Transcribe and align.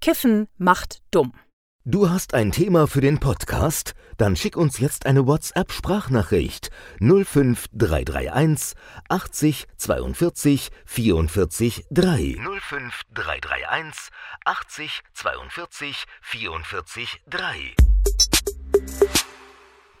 Kiffen 0.00 0.48
macht 0.56 1.02
dumm. 1.10 1.34
Du 1.84 2.08
hast 2.08 2.32
ein 2.32 2.52
Thema 2.52 2.86
für 2.86 3.02
den 3.02 3.20
Podcast? 3.20 3.92
Dann 4.16 4.34
schick 4.34 4.56
uns 4.56 4.78
jetzt 4.78 5.04
eine 5.04 5.26
WhatsApp-Sprachnachricht 5.26 6.70
05331 7.00 8.76
80 9.10 9.66
42 9.76 10.70
44 10.86 11.84
3. 11.90 12.36
05331 12.60 14.10
80 14.46 15.02
42 15.12 16.04
44 16.22 17.22
3. 17.28 17.74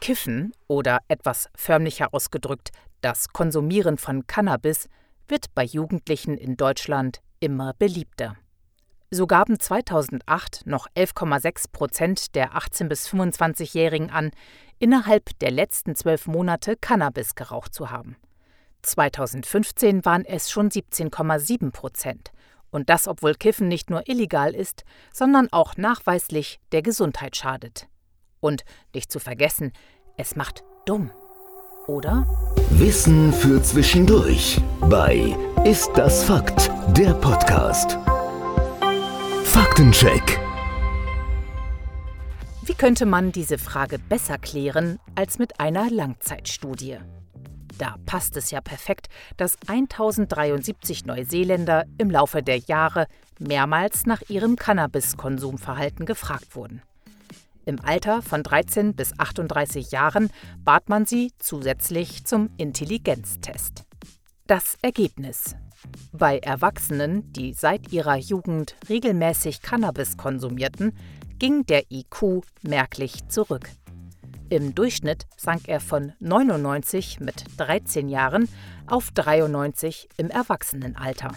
Kiffen 0.00 0.52
oder 0.66 1.00
etwas 1.08 1.50
förmlicher 1.54 2.14
ausgedrückt 2.14 2.70
das 3.02 3.28
Konsumieren 3.28 3.98
von 3.98 4.26
Cannabis 4.26 4.88
wird 5.28 5.54
bei 5.54 5.64
Jugendlichen 5.64 6.38
in 6.38 6.56
Deutschland 6.56 7.20
immer 7.38 7.74
beliebter. 7.74 8.38
So 9.12 9.26
gaben 9.26 9.58
2008 9.58 10.66
noch 10.66 10.86
11,6 10.94 11.72
Prozent 11.72 12.34
der 12.36 12.52
18- 12.52 12.88
bis 12.88 13.08
25-Jährigen 13.08 14.10
an, 14.10 14.30
innerhalb 14.78 15.36
der 15.40 15.50
letzten 15.50 15.96
zwölf 15.96 16.28
Monate 16.28 16.76
Cannabis 16.76 17.34
geraucht 17.34 17.74
zu 17.74 17.90
haben. 17.90 18.16
2015 18.82 20.04
waren 20.04 20.24
es 20.24 20.50
schon 20.50 20.70
17,7 20.70 21.72
Prozent. 21.72 22.30
Und 22.70 22.88
das, 22.88 23.08
obwohl 23.08 23.34
Kiffen 23.34 23.66
nicht 23.66 23.90
nur 23.90 24.08
illegal 24.08 24.54
ist, 24.54 24.84
sondern 25.12 25.48
auch 25.50 25.76
nachweislich 25.76 26.60
der 26.70 26.82
Gesundheit 26.82 27.34
schadet. 27.34 27.88
Und 28.38 28.64
nicht 28.94 29.10
zu 29.10 29.18
vergessen, 29.18 29.72
es 30.16 30.36
macht 30.36 30.62
dumm. 30.86 31.10
Oder? 31.88 32.26
Wissen 32.70 33.32
für 33.32 33.60
zwischendurch 33.60 34.60
bei 34.82 35.36
Ist 35.64 35.90
das 35.96 36.22
Fakt? 36.22 36.70
Der 36.96 37.12
Podcast. 37.14 37.98
Faktencheck. 39.52 40.38
Wie 42.62 42.74
könnte 42.74 43.04
man 43.04 43.32
diese 43.32 43.58
Frage 43.58 43.98
besser 43.98 44.38
klären 44.38 45.00
als 45.16 45.40
mit 45.40 45.58
einer 45.58 45.90
Langzeitstudie? 45.90 46.98
Da 47.76 47.96
passt 48.06 48.36
es 48.36 48.52
ja 48.52 48.60
perfekt, 48.60 49.08
dass 49.36 49.58
1073 49.66 51.04
Neuseeländer 51.04 51.84
im 51.98 52.12
Laufe 52.12 52.44
der 52.44 52.58
Jahre 52.58 53.08
mehrmals 53.40 54.06
nach 54.06 54.22
ihrem 54.28 54.54
Cannabiskonsumverhalten 54.54 56.06
gefragt 56.06 56.54
wurden. 56.54 56.82
Im 57.64 57.80
Alter 57.80 58.22
von 58.22 58.44
13 58.44 58.94
bis 58.94 59.18
38 59.18 59.90
Jahren 59.90 60.30
bat 60.62 60.88
man 60.88 61.06
sie 61.06 61.32
zusätzlich 61.40 62.24
zum 62.24 62.50
Intelligenztest. 62.56 63.84
Das 64.50 64.76
Ergebnis. 64.82 65.54
Bei 66.10 66.40
Erwachsenen, 66.40 67.32
die 67.32 67.52
seit 67.52 67.92
ihrer 67.92 68.16
Jugend 68.16 68.74
regelmäßig 68.88 69.62
Cannabis 69.62 70.16
konsumierten, 70.16 70.92
ging 71.38 71.66
der 71.66 71.84
IQ 71.88 72.42
merklich 72.62 73.28
zurück. 73.28 73.70
Im 74.48 74.74
Durchschnitt 74.74 75.28
sank 75.36 75.68
er 75.68 75.78
von 75.78 76.14
99 76.18 77.20
mit 77.20 77.44
13 77.58 78.08
Jahren 78.08 78.48
auf 78.88 79.12
93 79.12 80.08
im 80.16 80.30
Erwachsenenalter. 80.30 81.30